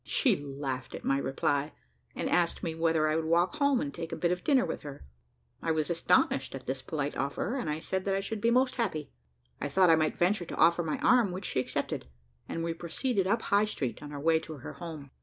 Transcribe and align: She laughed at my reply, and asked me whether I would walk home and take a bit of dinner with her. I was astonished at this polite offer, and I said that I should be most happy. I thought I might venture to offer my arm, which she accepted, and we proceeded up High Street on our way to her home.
She 0.03 0.35
laughed 0.35 0.95
at 0.95 1.05
my 1.05 1.19
reply, 1.19 1.73
and 2.15 2.27
asked 2.27 2.63
me 2.63 2.73
whether 2.73 3.07
I 3.07 3.15
would 3.15 3.25
walk 3.25 3.57
home 3.57 3.79
and 3.79 3.93
take 3.93 4.11
a 4.11 4.15
bit 4.15 4.31
of 4.31 4.43
dinner 4.43 4.65
with 4.65 4.81
her. 4.81 5.05
I 5.61 5.69
was 5.69 5.91
astonished 5.91 6.55
at 6.55 6.65
this 6.65 6.81
polite 6.81 7.15
offer, 7.15 7.55
and 7.55 7.69
I 7.69 7.77
said 7.77 8.05
that 8.05 8.15
I 8.15 8.19
should 8.19 8.41
be 8.41 8.49
most 8.49 8.77
happy. 8.77 9.11
I 9.61 9.67
thought 9.69 9.91
I 9.91 9.95
might 9.95 10.17
venture 10.17 10.45
to 10.45 10.55
offer 10.57 10.81
my 10.81 10.97
arm, 11.03 11.29
which 11.29 11.45
she 11.45 11.59
accepted, 11.59 12.07
and 12.49 12.63
we 12.63 12.73
proceeded 12.73 13.27
up 13.27 13.43
High 13.43 13.65
Street 13.65 14.01
on 14.01 14.11
our 14.11 14.19
way 14.19 14.39
to 14.39 14.53
her 14.55 14.73
home. 14.73 15.11